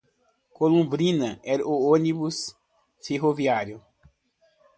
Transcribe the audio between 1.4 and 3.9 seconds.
era o obus ferroviário